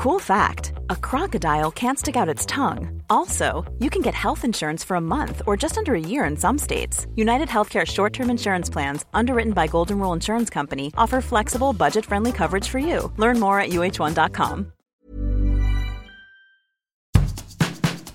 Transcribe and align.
Cool 0.00 0.18
fact 0.18 0.72
a 0.88 0.96
crocodile 0.96 1.70
can't 1.70 1.98
stick 1.98 2.16
out 2.16 2.26
its 2.26 2.46
tongue. 2.46 3.02
Also, 3.10 3.70
you 3.80 3.90
can 3.90 4.00
get 4.00 4.14
health 4.14 4.46
insurance 4.46 4.82
for 4.82 4.94
a 4.94 5.00
month 5.00 5.42
or 5.46 5.58
just 5.58 5.76
under 5.76 5.94
a 5.94 6.00
year 6.00 6.24
in 6.24 6.38
some 6.38 6.56
states. 6.56 7.06
United 7.16 7.48
Healthcare 7.48 7.86
short 7.86 8.14
term 8.14 8.30
insurance 8.30 8.70
plans, 8.70 9.04
underwritten 9.12 9.52
by 9.52 9.66
Golden 9.66 9.98
Rule 9.98 10.14
Insurance 10.14 10.48
Company, 10.48 10.90
offer 10.96 11.20
flexible, 11.20 11.74
budget 11.74 12.06
friendly 12.06 12.32
coverage 12.32 12.66
for 12.66 12.78
you. 12.78 13.12
Learn 13.18 13.38
more 13.38 13.60
at 13.60 13.72
uh1.com. 13.72 14.72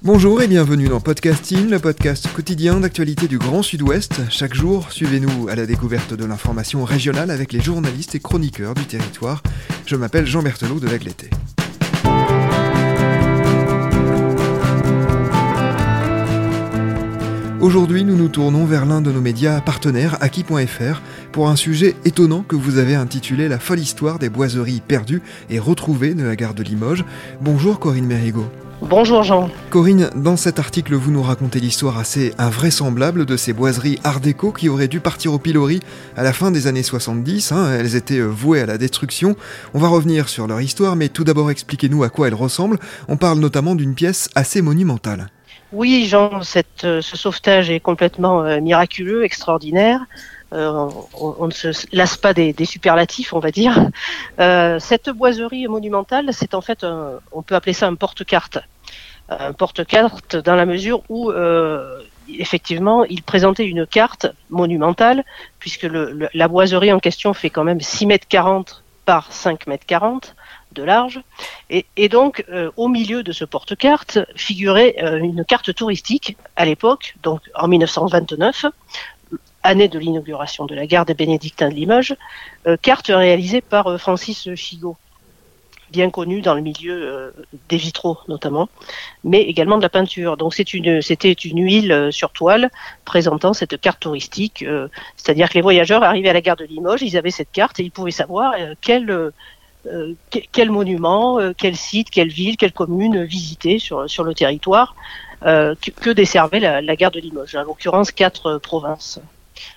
Bonjour 0.01 0.41
et 0.41 0.47
bienvenue 0.47 0.87
dans 0.87 1.01
Podcasting, 1.01 1.69
le 1.69 1.77
podcast 1.77 2.27
quotidien 2.33 2.79
d'actualité 2.79 3.27
du 3.27 3.37
Grand 3.37 3.61
Sud-Ouest. 3.61 4.21
Chaque 4.31 4.55
jour, 4.55 4.91
suivez-nous 4.91 5.49
à 5.49 5.55
la 5.55 5.67
découverte 5.67 6.15
de 6.15 6.25
l'information 6.25 6.83
régionale 6.83 7.29
avec 7.29 7.53
les 7.53 7.61
journalistes 7.61 8.15
et 8.15 8.19
chroniqueurs 8.19 8.73
du 8.73 8.85
territoire. 8.85 9.43
Je 9.85 9.95
m'appelle 9.95 10.25
Jean 10.25 10.41
Berthelot 10.41 10.79
de 10.79 10.87
Lagleté. 10.87 11.29
Aujourd'hui, 17.65 18.03
nous 18.03 18.15
nous 18.15 18.27
tournons 18.27 18.63
vers 18.65 18.85
l'un 18.85 19.01
de 19.01 19.11
nos 19.11 19.21
médias 19.21 19.59
partenaires, 19.59 20.17
Aki.fr, 20.21 21.01
pour 21.31 21.49
un 21.49 21.55
sujet 21.55 21.95
étonnant 22.05 22.43
que 22.47 22.55
vous 22.55 22.77
avez 22.77 22.93
intitulé 22.93 23.47
La 23.47 23.57
folle 23.57 23.79
histoire 23.79 24.19
des 24.19 24.29
boiseries 24.29 24.83
perdues 24.87 25.23
et 25.49 25.57
retrouvées 25.57 26.13
de 26.13 26.23
la 26.23 26.35
gare 26.35 26.53
de 26.53 26.61
Limoges. 26.61 27.03
Bonjour 27.41 27.79
Corinne 27.79 28.05
Mérigot. 28.05 28.45
Bonjour 28.83 29.23
Jean. 29.23 29.49
Corinne, 29.71 30.11
dans 30.15 30.37
cet 30.37 30.59
article, 30.59 30.93
vous 30.93 31.09
nous 31.09 31.23
racontez 31.23 31.59
l'histoire 31.59 31.97
assez 31.97 32.35
invraisemblable 32.37 33.25
de 33.25 33.35
ces 33.35 33.51
boiseries 33.51 33.97
art 34.03 34.19
déco 34.19 34.51
qui 34.51 34.69
auraient 34.69 34.87
dû 34.87 34.99
partir 34.99 35.33
au 35.33 35.39
pilori 35.39 35.79
à 36.15 36.21
la 36.21 36.33
fin 36.33 36.51
des 36.51 36.67
années 36.67 36.83
70. 36.83 37.51
Hein. 37.51 37.77
elles 37.79 37.95
étaient 37.95 38.19
euh, 38.19 38.27
vouées 38.27 38.61
à 38.61 38.67
la 38.67 38.77
destruction. 38.77 39.35
On 39.73 39.79
va 39.79 39.87
revenir 39.87 40.29
sur 40.29 40.45
leur 40.45 40.61
histoire, 40.61 40.95
mais 40.95 41.09
tout 41.09 41.23
d'abord 41.23 41.49
expliquez-nous 41.49 42.03
à 42.03 42.09
quoi 42.09 42.27
elles 42.27 42.35
ressemblent. 42.35 42.77
On 43.07 43.17
parle 43.17 43.39
notamment 43.39 43.73
d'une 43.73 43.95
pièce 43.95 44.29
assez 44.35 44.61
monumentale. 44.61 45.31
Oui, 45.75 46.05
Jean, 46.07 46.39
euh, 46.85 47.01
ce 47.01 47.17
sauvetage 47.17 47.69
est 47.69 47.81
complètement 47.81 48.43
euh, 48.43 48.61
miraculeux, 48.61 49.25
extraordinaire. 49.25 50.05
Euh, 50.53 50.89
on, 51.19 51.47
ne 51.47 51.51
se 51.51 51.67
lasse 51.91 52.15
pas 52.15 52.33
des, 52.33 52.53
superlatifs, 52.63 53.33
on 53.33 53.39
va 53.39 53.51
dire. 53.51 53.89
cette 54.79 55.09
boiserie 55.09 55.67
monumentale, 55.67 56.29
c'est 56.31 56.53
en 56.53 56.61
fait, 56.61 56.85
on 57.33 57.41
peut 57.41 57.55
appeler 57.55 57.73
ça 57.73 57.87
un 57.87 57.95
porte-carte. 57.95 58.59
Un 59.27 59.51
porte-carte 59.51 60.37
dans 60.37 60.55
la 60.55 60.65
mesure 60.65 61.03
où, 61.09 61.33
effectivement, 62.29 63.03
il 63.03 63.21
présentait 63.21 63.65
une 63.65 63.85
carte 63.85 64.27
monumentale, 64.49 65.25
puisque 65.59 65.89
la 65.91 66.47
boiserie 66.47 66.93
en 66.93 66.99
question 66.99 67.33
fait 67.33 67.49
quand 67.49 67.65
même 67.65 67.81
6 67.81 68.05
mètres 68.05 68.27
40 68.29 68.81
par 69.03 69.33
5 69.33 69.67
mètres 69.67 69.85
40 69.85 70.35
de 70.75 70.83
large. 70.83 71.21
Et, 71.71 72.09
donc, 72.09 72.45
euh, 72.49 72.69
au 72.77 72.87
milieu 72.87 73.23
de 73.23 73.31
ce 73.31 73.43
porte-carte 73.43 74.19
figurait 74.35 74.95
euh, 75.01 75.17
une 75.17 75.43
carte 75.43 75.73
touristique 75.73 76.37
à 76.55 76.65
l'époque, 76.65 77.15
donc 77.23 77.41
en 77.55 77.67
1929, 77.67 78.67
année 79.63 79.87
de 79.87 79.97
l'inauguration 79.97 80.65
de 80.65 80.75
la 80.75 80.85
gare 80.85 81.05
des 81.05 81.15
Bénédictins 81.15 81.69
de 81.69 81.73
Limoges, 81.73 82.15
euh, 82.67 82.77
carte 82.79 83.07
réalisée 83.07 83.61
par 83.61 83.99
Francis 83.99 84.53
Chigot, 84.53 84.95
bien 85.89 86.11
connu 86.11 86.41
dans 86.41 86.53
le 86.53 86.61
milieu 86.61 87.33
des 87.69 87.77
vitraux 87.77 88.19
notamment, 88.27 88.69
mais 89.23 89.41
également 89.41 89.77
de 89.77 89.81
la 89.81 89.89
peinture. 89.89 90.37
Donc 90.37 90.53
une, 90.73 91.01
c'était 91.01 91.31
une 91.31 91.63
huile 91.63 92.09
sur 92.11 92.31
toile 92.31 92.69
présentant 93.05 93.53
cette 93.53 93.79
carte 93.79 94.01
touristique, 94.01 94.65
c'est-à-dire 95.15 95.49
que 95.49 95.55
les 95.55 95.61
voyageurs 95.61 96.03
arrivaient 96.03 96.29
à 96.29 96.33
la 96.33 96.41
gare 96.41 96.57
de 96.57 96.65
Limoges, 96.65 97.01
ils 97.01 97.17
avaient 97.17 97.31
cette 97.31 97.51
carte 97.51 97.79
et 97.79 97.83
ils 97.83 97.91
pouvaient 97.91 98.11
savoir 98.11 98.53
quelle 98.81 99.31
quel 100.51 100.71
monument, 100.71 101.39
euh, 101.39 101.53
quel 101.57 101.75
site, 101.75 102.09
quelle 102.09 102.29
ville, 102.29 102.57
quelle 102.57 102.71
commune 102.71 103.23
visiter 103.23 103.79
sur, 103.79 104.09
sur 104.09 104.23
le 104.23 104.33
territoire 104.33 104.95
euh, 105.45 105.75
que, 106.01 106.09
desservait 106.09 106.59
la, 106.59 106.95
gare 106.95 107.11
de 107.11 107.19
Limoges. 107.19 107.55
En 107.55 107.63
l'occurrence, 107.63 108.11
quatre 108.11 108.57
provinces 108.57 109.19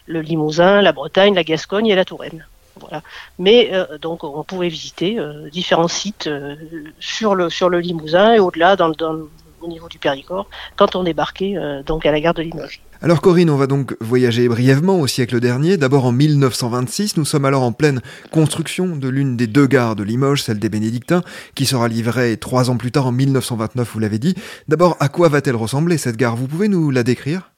le 0.07 0.21
Limousin, 0.21 0.83
la 0.83 0.93
Bretagne, 0.93 1.35
la 1.35 1.45
Gascogne 1.45 1.87
et 1.87 1.95
la 1.95 2.05
Touraine. 2.05 2.47
Voilà. 2.81 3.03
Mais 3.39 3.71
donc 4.01 4.23
on 4.23 4.45
pouvait 4.45 4.69
visiter 4.69 5.19
différents 5.53 5.89
sites 5.89 6.31
sur 7.01 7.35
le 7.35 7.51
sur 7.51 7.69
le 7.69 7.81
Limousin 7.81 8.35
et 8.35 8.39
au-delà 8.39 8.77
dans, 8.77 8.91
dans, 8.91 9.19
au 9.61 9.69
niveau 9.69 9.89
du 9.89 9.99
Périgord 9.99 10.49
quand 10.77 10.97
on 10.97 11.03
débarquait 11.03 11.55
donc 11.87 12.07
à 12.07 12.13
la 12.13 12.21
gare 12.21 12.35
de 12.35 12.43
Limoges. 12.43 12.81
Alors 13.01 13.21
Corinne, 13.21 13.49
on 13.51 13.57
va 13.57 13.69
donc 13.69 13.97
voyager 14.01 14.49
brièvement 14.49 14.99
au 14.99 15.07
siècle 15.07 15.39
dernier. 15.39 15.77
D'abord 15.77 16.05
en 16.05 16.11
1926, 16.11 17.17
nous 17.17 17.25
sommes 17.25 17.45
alors 17.45 17.63
en 17.63 17.71
pleine 17.71 18.01
construction 18.33 18.97
de 18.97 19.09
l'une 19.09 19.37
des 19.37 19.47
deux 19.47 19.69
gares 19.69 19.95
de 19.95 20.03
Limoges, 20.03 20.43
celle 20.43 20.59
des 20.59 20.69
Bénédictins, 20.69 21.23
qui 21.55 21.65
sera 21.65 21.87
livrée 21.87 22.37
trois 22.39 22.71
ans 22.71 22.77
plus 22.77 22.91
tard 22.91 23.07
en 23.07 23.13
1929, 23.13 23.89
vous 23.93 24.01
l'avez 24.01 24.19
dit. 24.19 24.35
D'abord, 24.67 24.97
à 24.99 25.09
quoi 25.09 25.29
va-t-elle 25.29 25.55
ressembler 25.55 25.97
cette 25.97 26.17
gare? 26.17 26.35
Vous 26.35 26.49
pouvez 26.49 26.67
nous 26.67 26.91
la 26.91 27.05
décrire? 27.05 27.53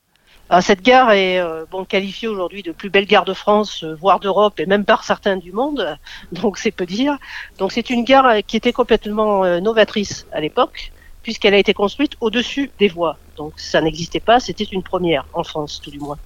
Ah, 0.51 0.61
cette 0.61 0.83
gare 0.83 1.13
est 1.13 1.39
euh, 1.39 1.65
bon, 1.71 1.85
qualifiée 1.85 2.29
aujourd'hui 2.29 2.63
de 2.63 2.73
plus 2.73 2.91
belle 2.91 3.07
gare 3.07 3.25
de 3.25 3.33
France, 3.33 3.85
euh, 3.85 3.95
voire 3.95 4.21
d'Europe 4.21 4.59
et 4.59 4.67
même 4.67 4.85
par 4.85 5.05
certains 5.05 5.37
du 5.37 5.53
monde, 5.53 5.97
donc 6.33 6.59
c'est 6.59 6.73
peu 6.73 6.85
dire. 6.85 7.17
Donc 7.57 7.73
c'est 7.73 7.89
une 7.89 8.05
gare 8.05 8.39
qui 8.47 8.59
était 8.59 8.73
complètement 8.73 9.45
euh, 9.45 9.61
novatrice 9.61 10.27
à 10.33 10.41
l'époque, 10.41 10.93
puisqu'elle 11.23 11.55
a 11.55 11.59
été 11.59 11.75
construite 11.75 12.13
au-dessus 12.21 12.71
des 12.79 12.89
voies. 12.89 13.17
Donc 13.37 13.55
ça 13.57 13.81
n'existait 13.81 14.21
pas, 14.21 14.41
c'était 14.41 14.65
une 14.65 14.83
première 14.83 15.27
en 15.33 15.45
France 15.45 15.81
tout 15.83 15.91
du 15.91 15.99
moins. 15.99 16.19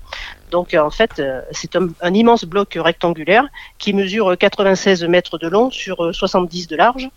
Donc 0.51 0.75
euh, 0.75 0.81
en 0.81 0.91
fait, 0.91 1.19
euh, 1.19 1.43
c'est 1.51 1.77
un, 1.77 2.15
immense 2.15 2.45
bloc 2.45 2.77
rectangulaire 2.81 3.47
qui 3.79 3.93
mesure 3.93 4.37
96 4.37 5.05
mètres 5.05 5.39
de 5.39 5.49
long 5.49 5.71
sur 5.71 6.15
70 6.15 6.65
euh, 6.65 6.69
de 6.69 6.77
large 6.77 7.09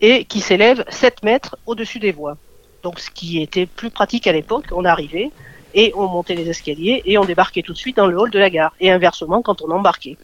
et 0.00 0.24
qui 0.24 0.40
s'élève 0.40 0.84
7 0.88 1.22
mètres 1.22 1.56
au-dessus 1.66 1.98
des 1.98 2.12
voies. 2.12 2.36
Donc 2.82 3.00
ce 3.00 3.10
qui 3.10 3.40
était 3.40 3.66
plus 3.66 3.90
pratique 3.90 4.26
à 4.26 4.32
l'époque, 4.32 4.66
on 4.72 4.84
arrivait 4.84 5.30
et 5.74 5.92
on 5.96 6.06
montait 6.06 6.34
les 6.34 6.48
escaliers 6.48 7.02
et 7.04 7.18
on 7.18 7.24
débarquait 7.24 7.62
tout 7.62 7.72
de 7.72 7.78
suite 7.78 7.96
dans 7.96 8.06
le 8.06 8.18
hall 8.18 8.30
de 8.30 8.38
la 8.38 8.50
gare 8.50 8.74
et 8.80 8.90
inversement 8.90 9.42
quand 9.42 9.62
on 9.62 9.70
embarquait. 9.70 10.16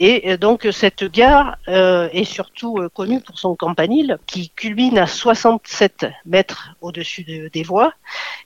Et 0.00 0.30
euh, 0.30 0.36
donc 0.36 0.66
cette 0.70 1.04
gare 1.04 1.56
euh, 1.66 2.08
est 2.12 2.24
surtout 2.24 2.78
euh, 2.78 2.88
connue 2.88 3.20
pour 3.20 3.38
son 3.38 3.56
campanile 3.56 4.18
qui 4.26 4.50
culmine 4.50 4.96
à 4.96 5.06
67 5.06 6.06
mètres 6.24 6.70
au-dessus 6.80 7.50
des 7.52 7.62
voies 7.62 7.92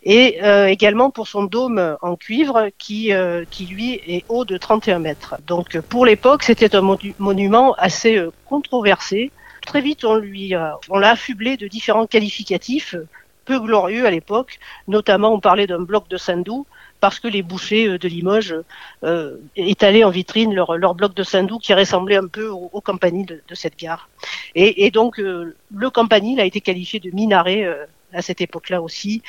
et 0.03 0.41
également 0.69 1.11
pour 1.11 1.29
son 1.29 1.45
dôme 1.45 1.97
en 2.03 2.17
cuivre 2.17 2.71
qui, 2.79 3.13
qui 3.51 3.67
lui 3.67 4.01
est 4.07 4.25
haut 4.29 4.45
de 4.45 4.57
31 4.57 4.99
mètres. 4.99 5.37
Donc 5.47 5.79
pour 5.81 6.07
l'époque 6.07 6.43
c'était 6.43 6.75
un 6.75 6.83
monument 7.19 7.75
assez 7.75 8.21
controversé. 8.47 9.31
Très 9.65 9.81
vite 9.81 10.05
on 10.05 10.17
lui 10.17 10.55
on 10.89 10.99
l'a 10.99 11.11
affublé 11.11 11.57
de 11.57 11.69
différents 11.69 12.07
qualificatifs 12.07 12.97
peu 13.45 13.61
glorieux 13.61 14.07
à 14.07 14.11
l'époque, 14.11 14.59
notamment 14.89 15.33
on 15.33 15.41
parlait 15.41 15.67
d'un 15.67 15.81
bloc 15.81 16.09
de 16.09 16.17
Sindou 16.17 16.67
parce 17.03 17.19
que 17.19 17.27
les 17.27 17.43
bouchers 17.43 17.89
euh, 17.89 17.99
de 17.99 18.07
Limoges 18.07 18.55
euh, 19.03 19.37
étalaient 19.57 20.05
en 20.05 20.11
vitrine 20.11 20.55
leur, 20.55 20.79
leur 20.79 20.95
bloc 20.95 21.15
de 21.15 21.25
Saint-Doux 21.25 21.59
qui 21.59 21.75
ressemblait 21.75 22.17
un 22.17 22.29
peu 22.29 22.47
au, 22.47 22.81
campanile 22.81 23.43
de, 23.47 23.55
cette 23.57 23.77
gare. 23.77 24.09
Et, 24.55 24.91
donc 24.93 25.19
euh, 25.19 25.57
le 25.75 25.91
campanile 25.91 26.41
a 26.41 26.45
été 26.45 26.61
qualifié 26.61 27.01
de 27.01 27.11
minaret 27.11 27.67
à 28.13 28.23
cette 28.23 28.41
époque-là 28.41 28.81
aussi. 28.81 29.21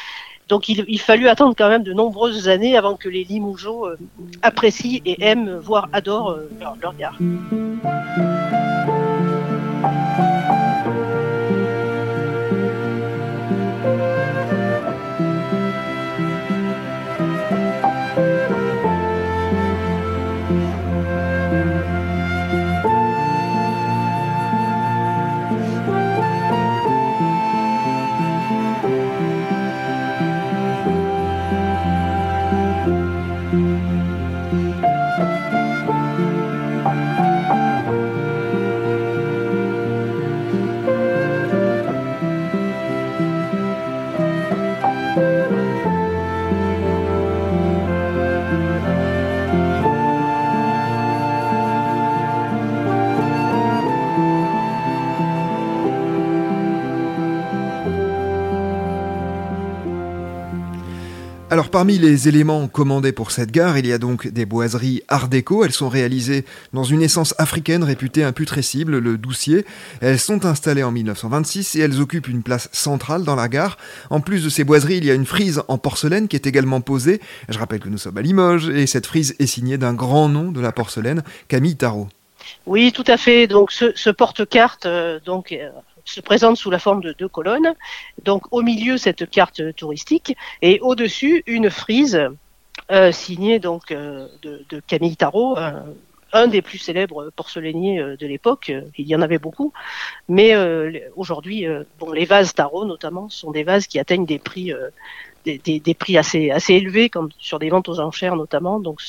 Donc 0.49 0.69
il, 0.69 0.99
fallut 0.99 1.27
attendre 1.27 1.55
quand 1.57 1.69
même 1.69 1.83
de 1.83 1.93
nombreuses 1.93 2.47
années 2.47 2.77
avant 2.77 2.95
que 2.95 3.09
les 3.09 3.23
Limougeaux 3.23 3.87
apprécient 4.43 5.01
et 5.05 5.23
aiment, 5.25 5.57
voire 5.57 5.89
adorent 5.93 6.37
leur 6.59 6.95
gare. 6.95 7.17
Alors 61.53 61.69
parmi 61.69 61.99
les 61.99 62.27
éléments 62.27 62.67
commandés 62.67 63.11
pour 63.11 63.29
cette 63.29 63.51
gare, 63.51 63.77
il 63.77 63.85
y 63.85 63.93
a 63.93 63.99
donc 63.99 64.27
des 64.27 64.47
boiseries 64.47 65.03
art 65.07 65.27
déco. 65.27 65.63
Elles 65.63 65.71
sont 65.71 65.87
réalisées 65.87 66.45
dans 66.73 66.83
une 66.83 67.03
essence 67.03 67.35
africaine 67.37 67.83
réputée 67.83 68.23
imputrescible, 68.23 68.97
le 68.97 69.19
doucier. 69.19 69.63
Elles 70.01 70.17
sont 70.17 70.45
installées 70.45 70.81
en 70.81 70.91
1926 70.91 71.75
et 71.75 71.81
elles 71.81 72.01
occupent 72.01 72.27
une 72.27 72.41
place 72.41 72.69
centrale 72.71 73.23
dans 73.23 73.35
la 73.35 73.49
gare. 73.49 73.77
En 74.09 74.19
plus 74.19 74.43
de 74.43 74.49
ces 74.49 74.63
boiseries, 74.63 74.97
il 74.97 75.05
y 75.05 75.11
a 75.11 75.13
une 75.13 75.27
frise 75.27 75.61
en 75.67 75.77
porcelaine 75.77 76.27
qui 76.27 76.35
est 76.35 76.47
également 76.47 76.81
posée. 76.81 77.21
Je 77.49 77.59
rappelle 77.59 77.81
que 77.81 77.89
nous 77.89 77.99
sommes 77.99 78.17
à 78.17 78.23
Limoges 78.23 78.69
et 78.69 78.87
cette 78.87 79.05
frise 79.05 79.35
est 79.37 79.45
signée 79.45 79.77
d'un 79.77 79.93
grand 79.93 80.29
nom 80.29 80.51
de 80.51 80.59
la 80.59 80.71
porcelaine, 80.71 81.21
Camille 81.49 81.75
Tarot. 81.75 82.07
Oui, 82.65 82.91
tout 82.91 83.05
à 83.05 83.17
fait. 83.17 83.45
Donc 83.45 83.71
ce, 83.71 84.09
porte-carte, 84.09 84.87
euh, 84.87 85.19
donc 85.23 85.51
euh, 85.51 85.69
se 86.05 86.21
présente 86.21 86.57
sous 86.57 86.69
la 86.69 86.79
forme 86.79 87.01
de 87.01 87.13
deux 87.13 87.27
colonnes. 87.27 87.73
Donc 88.23 88.43
au 88.51 88.61
milieu 88.61 88.97
cette 88.97 89.29
carte 89.29 89.75
touristique 89.75 90.35
et 90.61 90.79
au-dessus 90.81 91.43
une 91.47 91.69
frise 91.69 92.29
euh, 92.91 93.11
signée 93.11 93.59
donc 93.59 93.91
euh, 93.91 94.27
de, 94.41 94.81
Camille 94.87 95.15
Tarot, 95.15 95.57
des 96.47 96.61
plus 96.61 96.77
célèbres 96.77 97.31
porcelainiers 97.35 97.99
euh, 97.99 98.17
de 98.17 98.27
l'époque. 98.27 98.71
Il 98.97 99.07
y 99.07 99.15
en 99.15 99.21
avait 99.21 99.37
beaucoup, 99.37 99.73
mais 100.27 100.55
aujourd'hui, 101.15 101.65
bon, 101.99 102.11
les 102.11 102.25
vases 102.25 102.53
Tarot 102.53 102.85
notamment 102.85 103.29
sont 103.29 103.51
des 103.51 103.63
vases 103.63 103.87
qui 103.87 103.99
atteignent 103.99 104.25
des 104.25 104.39
prix 104.39 104.73
des, 105.45 105.93
prix 105.93 106.17
assez 106.17 106.51
assez 106.51 106.73
élevés, 106.73 107.09
comme 107.09 107.29
sur 107.37 107.59
des 107.59 107.69
ventes 107.69 107.89
aux 107.89 107.99
enchères 107.99 108.35
notamment. 108.35 108.79
Donc 108.79 109.01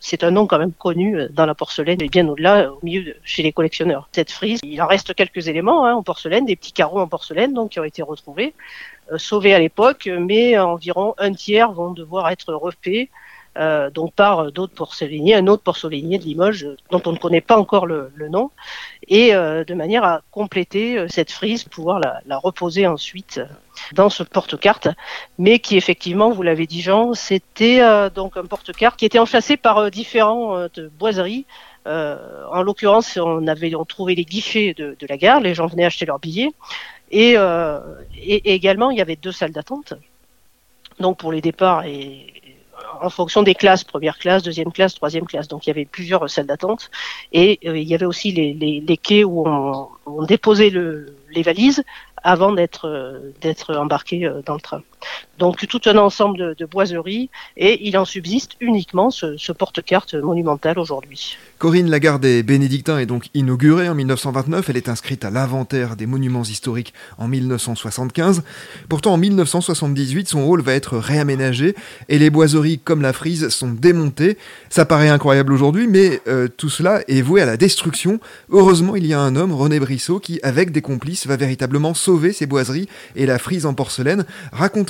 c'est 0.00 0.24
un 0.24 0.30
nom 0.30 0.46
quand 0.46 0.58
même 0.58 0.72
connu 0.72 1.18
euh, 1.18 1.28
dans 1.30 1.46
la 1.46 1.54
porcelaine 1.54 2.00
et 2.00 2.08
bien 2.08 2.26
au-delà, 2.28 2.72
au 2.72 2.78
milieu 2.82 3.02
de, 3.02 3.16
chez 3.24 3.42
les 3.42 3.52
collectionneurs. 3.52 4.08
Cette 4.12 4.30
frise, 4.30 4.60
il 4.62 4.80
en 4.80 4.86
reste 4.86 5.14
quelques 5.14 5.48
éléments 5.48 5.84
hein, 5.86 5.94
en 5.94 6.02
porcelaine, 6.02 6.46
des 6.46 6.56
petits 6.56 6.72
carreaux 6.72 7.00
en 7.00 7.08
porcelaine 7.08 7.52
donc 7.52 7.70
qui 7.70 7.80
ont 7.80 7.84
été 7.84 8.02
retrouvés, 8.02 8.54
euh, 9.12 9.18
sauvés 9.18 9.54
à 9.54 9.58
l'époque, 9.58 10.08
mais 10.18 10.58
environ 10.58 11.14
un 11.18 11.32
tiers 11.32 11.72
vont 11.72 11.92
devoir 11.92 12.30
être 12.30 12.54
refaits 12.54 13.08
euh, 13.58 13.90
donc 13.90 14.12
par 14.12 14.52
d'autres 14.52 14.74
porcelainiers, 14.74 15.34
un 15.34 15.46
autre 15.46 15.62
porcelainier 15.62 16.18
de 16.18 16.24
Limoges 16.24 16.68
dont 16.90 17.00
on 17.06 17.12
ne 17.12 17.16
connaît 17.16 17.40
pas 17.40 17.56
encore 17.56 17.86
le, 17.86 18.10
nom, 18.28 18.50
et 19.08 19.34
euh, 19.34 19.64
de 19.64 19.72
manière 19.72 20.04
à 20.04 20.20
compléter 20.30 20.98
euh, 20.98 21.06
cette 21.08 21.30
frise, 21.30 21.64
pouvoir 21.64 21.98
la, 21.98 22.20
la 22.26 22.36
reposer 22.36 22.86
ensuite 22.86 23.40
dans 23.92 24.10
ce 24.10 24.22
porte-carte, 24.22 24.88
mais 25.38 25.58
qui 25.58 25.76
effectivement, 25.76 26.30
vous 26.30 26.42
l'avez 26.42 26.66
dit 26.66 26.82
Jean, 26.82 27.14
c'était 27.14 27.80
donc 28.10 28.36
un 28.36 28.44
porte-carte 28.44 28.98
qui 28.98 29.04
était 29.04 29.18
enchâssé 29.18 29.56
par 29.56 29.90
différentes 29.90 30.80
boiseries. 30.98 31.44
en 31.86 32.62
l'occurrence, 32.62 33.18
on 33.18 33.46
avait 33.46 33.74
on 33.74 33.84
trouvait 33.84 34.14
les 34.14 34.24
guichets 34.24 34.74
de, 34.74 34.96
de, 34.98 35.06
la 35.06 35.18
gare, 35.18 35.40
les 35.40 35.54
gens 35.54 35.66
venaient 35.66 35.84
acheter 35.84 36.06
leurs 36.06 36.18
billets, 36.18 36.50
et, 37.10 37.36
et 38.16 38.54
également 38.54 38.90
il 38.90 38.96
y 38.96 39.02
avait 39.02 39.16
deux 39.16 39.32
salles 39.32 39.52
d'attente, 39.52 39.92
donc 40.98 41.18
pour 41.18 41.30
les 41.30 41.42
départs 41.42 41.84
et, 41.84 42.35
en 43.02 43.10
fonction 43.10 43.42
des 43.42 43.54
classes, 43.54 43.84
première 43.84 44.18
classe, 44.18 44.42
deuxième 44.42 44.72
classe, 44.72 44.94
troisième 44.94 45.26
classe. 45.26 45.48
Donc 45.48 45.66
il 45.66 45.70
y 45.70 45.72
avait 45.72 45.84
plusieurs 45.84 46.28
salles 46.28 46.46
d'attente 46.46 46.90
et 47.32 47.58
euh, 47.66 47.78
il 47.78 47.88
y 47.88 47.94
avait 47.94 48.06
aussi 48.06 48.32
les, 48.32 48.96
quais 48.96 49.24
où 49.24 49.46
on, 49.46 50.22
déposait 50.24 50.70
le, 50.70 51.14
les 51.30 51.42
valises 51.42 51.82
avant 52.22 52.52
d'être 52.52 52.88
euh, 52.88 53.32
d'être 53.40 53.74
embarqué 53.76 54.26
euh, 54.26 54.42
dans 54.44 54.54
le 54.54 54.60
train. 54.60 54.82
Donc 55.38 55.66
tout 55.66 55.80
un 55.86 55.96
ensemble 55.98 56.54
de, 56.54 56.64
boiseries 56.64 57.30
et 57.56 57.86
il 57.86 57.96
en 57.98 58.04
subsiste 58.04 58.52
uniquement 58.60 59.10
ce, 59.10 59.36
ce 59.36 59.52
porte-carte 59.52 60.14
monumental 60.14 60.78
aujourd'hui. 60.78 61.36
Corinne 61.58 61.88
Lagarde 61.88 62.22
des 62.22 62.42
Bénédictins 62.42 62.98
est 62.98 63.06
donc 63.06 63.28
inaugurée 63.32 63.88
en 63.88 63.94
1929. 63.94 64.68
Elle 64.68 64.76
est 64.76 64.88
inscrite 64.88 65.24
à 65.24 65.30
l'inventaire 65.30 65.96
des 65.96 66.06
monuments 66.06 66.42
historiques 66.42 66.92
en 67.18 67.28
1975. 67.28 68.42
Pourtant, 68.88 69.14
en 69.14 69.16
1978, 69.16 70.28
son 70.28 70.44
hall 70.44 70.60
va 70.60 70.74
être 70.74 70.98
réaménagé 70.98 71.74
et 72.08 72.18
les 72.18 72.30
boiseries 72.30 72.78
comme 72.78 73.00
la 73.00 73.12
frise 73.12 73.48
sont 73.48 73.70
démontées. 73.70 74.36
Ça 74.68 74.84
paraît 74.84 75.08
incroyable 75.08 75.52
aujourd'hui, 75.52 75.86
mais 75.86 76.20
euh, 76.28 76.48
tout 76.48 76.68
cela 76.68 77.00
est 77.08 77.22
voué 77.22 77.40
à 77.40 77.46
la 77.46 77.56
destruction. 77.56 78.20
Heureusement, 78.50 78.96
il 78.96 79.06
y 79.06 79.14
a 79.14 79.20
un 79.20 79.34
homme, 79.36 79.52
René 79.52 79.80
Brissot, 79.80 80.20
qui, 80.20 80.40
avec 80.42 80.72
des 80.72 80.82
complices, 80.82 81.26
va 81.26 81.36
véritablement 81.36 81.94
sauver 81.94 82.32
ces 82.32 82.46
boiseries 82.46 82.88
et 83.14 83.24
la 83.24 83.38
frise 83.38 83.64
en 83.64 83.74
porcelaine. 83.74 84.26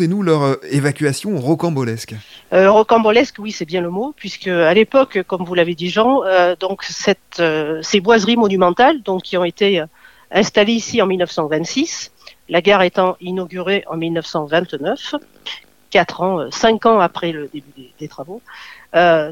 Racontez-nous 0.07 0.23
leur 0.23 0.43
euh, 0.43 0.55
évacuation 0.71 1.37
rocambolesque. 1.37 2.15
Euh, 2.53 2.71
rocambolesque, 2.71 3.37
oui, 3.39 3.51
c'est 3.51 3.65
bien 3.65 3.81
le 3.81 3.91
mot, 3.91 4.15
puisque 4.17 4.47
à 4.47 4.73
l'époque, 4.73 5.23
comme 5.27 5.45
vous 5.45 5.55
l'avez 5.55 5.75
dit 5.75 5.91
Jean, 5.91 6.23
euh, 6.23 6.55
donc 6.55 6.85
cette, 6.85 7.43
ces 7.83 8.01
boiseries 8.01 8.37
monumentales, 8.37 9.03
donc 9.03 9.23
qui 9.23 9.37
ont 9.37 9.45
été 9.45 9.83
installées 10.31 10.75
ici 10.75 11.03
en 11.03 11.07
1926, 11.07 12.13
la 12.49 12.61
gare 12.61 12.83
étant 12.83 13.17
inaugurée 13.21 13.85
en 13.89 13.97
1929, 13.97 15.17
quatre 15.91 16.21
ans, 16.21 16.51
cinq 16.53 16.87
ans 16.87 17.01
après 17.01 17.33
le 17.33 17.49
début 17.53 17.91
des, 17.99 18.09
travaux. 18.09 18.41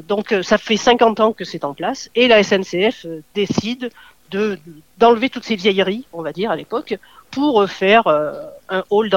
donc 0.07 0.33
ça 0.41 0.57
fait 0.57 0.77
50 0.77 1.19
ans 1.19 1.31
que 1.31 1.45
c'est 1.45 1.63
en 1.63 1.73
place 1.73 2.09
et 2.15 2.27
la 2.27 2.43
SNCF 2.43 3.05
décide 3.33 3.91
de 4.31 4.57
d'enlever 4.97 5.29
toutes 5.29 5.43
ces 5.43 5.55
vieilleries, 5.55 6.05
on 6.11 6.21
va 6.21 6.33
dire 6.33 6.51
à 6.51 6.55
l'époque, 6.55 6.97
pour 7.31 7.65
faire 7.69 8.07
un 8.07 8.83
hall 8.89 9.09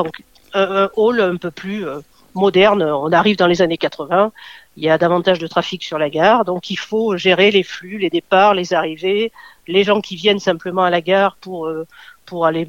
un, 0.54 0.90
hall 0.96 1.20
un 1.20 1.36
peu 1.36 1.50
plus 1.50 1.86
euh, 1.86 2.00
moderne. 2.34 2.82
On 2.82 3.12
arrive 3.12 3.36
dans 3.36 3.46
les 3.46 3.62
années 3.62 3.78
80, 3.78 4.32
il 4.76 4.84
y 4.84 4.90
a 4.90 4.98
davantage 4.98 5.38
de 5.38 5.46
trafic 5.46 5.82
sur 5.82 5.98
la 5.98 6.10
gare, 6.10 6.44
donc 6.44 6.70
il 6.70 6.78
faut 6.78 7.16
gérer 7.16 7.50
les 7.50 7.62
flux, 7.62 7.98
les 7.98 8.10
départs, 8.10 8.54
les 8.54 8.74
arrivées, 8.74 9.32
les 9.66 9.84
gens 9.84 10.00
qui 10.00 10.16
viennent 10.16 10.38
simplement 10.38 10.84
à 10.84 10.90
la 10.90 11.00
gare 11.00 11.36
pour 11.36 11.66
euh, 11.66 11.86
pour 12.26 12.44
aller 12.44 12.66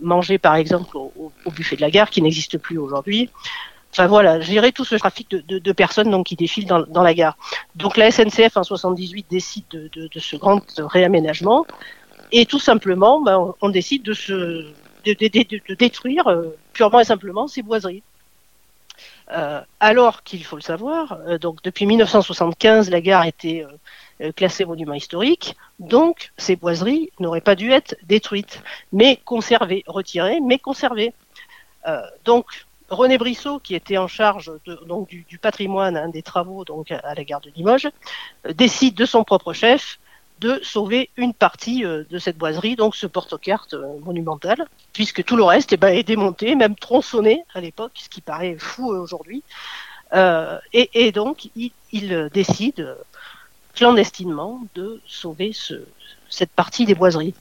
manger 0.00 0.38
par 0.38 0.54
exemple 0.54 0.96
au, 0.96 1.12
au, 1.44 1.50
buffet 1.50 1.74
de 1.74 1.80
la 1.80 1.90
gare 1.90 2.08
qui 2.08 2.22
n'existe 2.22 2.56
plus 2.56 2.78
aujourd'hui. 2.78 3.30
Enfin 3.90 4.06
voilà, 4.06 4.40
gérer 4.40 4.70
tout 4.70 4.84
ce 4.84 4.94
trafic 4.94 5.28
de, 5.30 5.40
de, 5.40 5.58
de 5.58 5.72
personnes 5.72 6.08
donc 6.08 6.26
qui 6.26 6.36
défilent 6.36 6.68
dans, 6.68 6.82
dans, 6.86 7.02
la 7.02 7.12
gare. 7.12 7.36
Donc 7.74 7.96
la 7.96 8.12
SNCF 8.12 8.56
en 8.56 8.62
78 8.62 9.26
décide 9.28 9.64
de, 9.72 9.90
de 9.92 10.20
ce 10.20 10.36
grand 10.36 10.62
réaménagement 10.78 11.66
et 12.32 12.46
tout 12.46 12.58
simplement 12.58 13.20
ben, 13.20 13.54
on 13.60 13.68
décide 13.68 14.02
de 14.02 14.14
se 14.14 14.66
de, 15.04 15.74
détruire 15.74 16.26
euh, 16.28 16.56
purement 16.72 17.00
et 17.00 17.04
simplement 17.04 17.46
ces 17.48 17.62
boiseries. 17.62 18.02
Euh, 19.30 19.60
alors 19.80 20.22
qu'il 20.22 20.44
faut 20.44 20.56
le 20.56 20.62
savoir, 20.62 21.18
euh, 21.26 21.38
donc 21.38 21.62
depuis 21.62 21.86
1975, 21.86 22.90
la 22.90 23.00
gare 23.00 23.24
était 23.24 23.64
classée 24.36 24.64
monument 24.64 24.94
historique, 24.94 25.56
donc 25.80 26.30
ces 26.36 26.54
boiseries 26.54 27.10
n'auraient 27.18 27.40
pas 27.40 27.56
dû 27.56 27.72
être 27.72 27.96
détruites, 28.04 28.62
mais 28.92 29.16
conservées, 29.24 29.82
retirées, 29.86 30.38
mais 30.40 30.58
conservées. 30.58 31.12
donc 32.24 32.46
René 32.88 33.18
Brissot, 33.18 33.58
qui 33.58 33.74
était 33.74 33.96
en 33.96 34.06
charge 34.06 34.52
du, 35.08 35.38
patrimoine 35.38 35.96
hein, 35.96 36.08
des 36.08 36.22
travaux 36.22 36.64
donc 36.64 36.92
à 36.92 37.14
la 37.14 37.24
gare 37.24 37.40
de 37.40 37.50
Limoges, 37.56 37.88
décide 38.54 38.94
de 38.94 39.06
son 39.06 39.24
propre 39.24 39.52
chef 39.52 39.98
de 40.42 40.58
sauver 40.64 41.08
une 41.16 41.32
partie 41.32 41.84
euh, 41.84 42.02
de 42.10 42.18
cette 42.18 42.36
boiserie, 42.36 42.74
donc 42.74 42.96
ce 42.96 43.06
porte-carte 43.06 43.74
euh, 43.74 44.00
monumental, 44.00 44.66
puisque 44.92 45.22
tout 45.24 45.36
le 45.36 45.44
reste 45.44 45.72
eh 45.72 45.76
ben, 45.76 45.94
est 45.94 46.02
démonté, 46.02 46.56
même 46.56 46.74
tronçonné 46.74 47.44
à 47.54 47.60
l'époque, 47.60 47.92
ce 47.94 48.08
qui 48.08 48.20
paraît 48.20 48.56
fou 48.58 48.92
euh, 48.92 49.00
aujourd'hui. 49.00 49.44
et, 50.72 51.12
donc, 51.12 51.48
il, 51.56 52.30
décide 52.34 52.96
clandestinement 53.74 54.60
de 54.74 55.00
sauver 55.06 55.52
cette 56.28 56.50
partie 56.50 56.84
des 56.84 56.94
boiseries. 56.94 57.34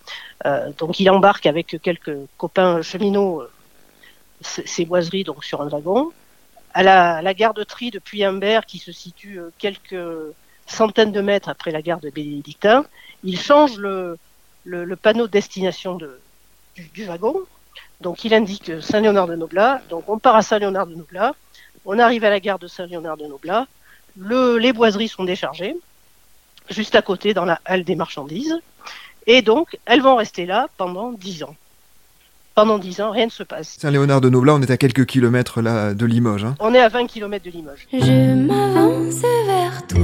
donc, 0.79 0.99
il 1.01 1.09
embarque 1.09 1.45
avec 1.47 1.75
quelques 1.81 2.17
copains 2.37 2.81
cheminots 2.81 3.43
ces 4.41 4.85
boiseries 4.85 5.25
donc 5.25 5.43
sur 5.43 5.61
un 5.61 5.67
wagon. 5.67 6.11
À 6.73 6.83
la, 6.83 7.33
gare 7.33 7.53
de 7.53 7.63
Tri 7.63 7.91
de 7.91 7.99
Puy-Imbert, 7.99 8.65
qui 8.65 8.77
se 8.77 8.93
situe 8.93 9.41
quelques 9.57 10.05
centaines 10.71 11.11
de 11.11 11.21
mètres 11.21 11.49
après 11.49 11.71
la 11.71 11.81
gare 11.81 11.99
de 11.99 12.09
Bénédictin, 12.09 12.85
il 13.23 13.39
change 13.39 13.77
le, 13.77 14.17
le, 14.63 14.95
panneau 14.95 15.27
de 15.27 15.31
destination 15.31 15.95
de, 15.95 16.19
du, 16.75 17.05
wagon. 17.05 17.35
Donc 18.01 18.23
il 18.25 18.33
indique 18.33 18.71
Saint-Léonard 18.81 19.27
de 19.27 19.35
Noblat. 19.35 19.81
Donc 19.89 20.09
on 20.09 20.17
part 20.17 20.35
à 20.35 20.41
Saint-Léonard 20.41 20.87
de 20.87 20.95
Noblat. 20.95 21.35
On 21.85 21.99
arrive 21.99 22.23
à 22.23 22.29
la 22.29 22.39
gare 22.39 22.59
de 22.59 22.67
Saint-Léonard 22.67 23.17
de 23.17 23.25
Noblat. 23.25 23.67
Le, 24.17 24.57
les 24.57 24.73
boiseries 24.73 25.07
sont 25.07 25.23
déchargées, 25.23 25.75
juste 26.69 26.95
à 26.95 27.01
côté 27.01 27.33
dans 27.33 27.45
la 27.45 27.61
halle 27.65 27.83
des 27.83 27.95
marchandises. 27.95 28.59
Et 29.27 29.41
donc 29.41 29.77
elles 29.85 30.01
vont 30.01 30.15
rester 30.15 30.45
là 30.45 30.67
pendant 30.77 31.11
dix 31.11 31.43
ans 31.43 31.55
pendant 32.55 32.77
dix 32.77 33.01
ans, 33.01 33.11
rien 33.11 33.25
ne 33.25 33.31
se 33.31 33.43
passe. 33.43 33.77
Saint-Léonard 33.79 34.21
de 34.21 34.29
Noblat, 34.29 34.55
on 34.55 34.61
est 34.61 34.71
à 34.71 34.77
quelques 34.77 35.05
kilomètres 35.05 35.61
là 35.61 35.93
de 35.93 36.05
Limoges. 36.05 36.43
Hein. 36.43 36.55
On 36.59 36.73
est 36.73 36.79
à 36.79 36.89
20 36.89 37.07
kilomètres 37.07 37.45
de 37.45 37.51
Limoges. 37.51 37.87
Je 37.91 38.35
m'avance 38.35 39.21
vers 39.45 39.87
toi 39.87 40.00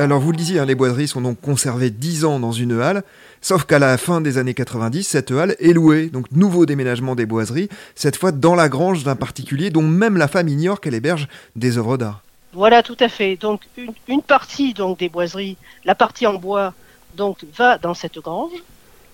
Alors 0.00 0.18
vous 0.18 0.30
le 0.30 0.38
disiez, 0.38 0.58
hein, 0.58 0.64
les 0.64 0.74
boiseries 0.74 1.08
sont 1.08 1.20
donc 1.20 1.38
conservées 1.42 1.90
10 1.90 2.24
ans 2.24 2.40
dans 2.40 2.52
une 2.52 2.80
halle, 2.80 3.02
sauf 3.42 3.64
qu'à 3.64 3.78
la 3.78 3.98
fin 3.98 4.22
des 4.22 4.38
années 4.38 4.54
90, 4.54 5.06
cette 5.06 5.30
halle 5.30 5.56
est 5.60 5.74
louée, 5.74 6.06
donc 6.06 6.24
nouveau 6.32 6.64
déménagement 6.64 7.14
des 7.14 7.26
boiseries, 7.26 7.68
cette 7.94 8.16
fois 8.16 8.32
dans 8.32 8.54
la 8.54 8.70
grange 8.70 9.04
d'un 9.04 9.14
particulier 9.14 9.68
dont 9.68 9.82
même 9.82 10.16
la 10.16 10.26
femme 10.26 10.48
ignore 10.48 10.80
qu'elle 10.80 10.94
héberge 10.94 11.28
des 11.54 11.76
œuvres 11.76 11.98
d'art. 11.98 12.22
Voilà, 12.54 12.82
tout 12.82 12.96
à 12.98 13.10
fait. 13.10 13.36
Donc 13.36 13.60
une, 14.08 14.22
partie 14.22 14.72
donc 14.72 14.98
des 15.00 15.10
boiseries, 15.10 15.58
la 15.84 15.94
partie 15.94 16.26
en 16.26 16.32
bois, 16.32 16.72
donc 17.18 17.44
va 17.54 17.76
dans 17.76 17.92
cette 17.92 18.18
grange. 18.20 18.52